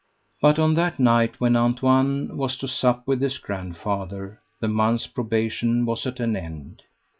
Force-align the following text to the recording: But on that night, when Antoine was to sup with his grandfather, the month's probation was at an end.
But 0.41 0.57
on 0.57 0.73
that 0.73 0.97
night, 0.99 1.39
when 1.39 1.55
Antoine 1.55 2.35
was 2.35 2.57
to 2.57 2.67
sup 2.67 3.05
with 3.07 3.21
his 3.21 3.37
grandfather, 3.37 4.39
the 4.59 4.67
month's 4.67 5.05
probation 5.05 5.85
was 5.85 6.07
at 6.07 6.19
an 6.19 6.35
end. 6.35 6.81